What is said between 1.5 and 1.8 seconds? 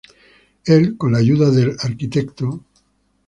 del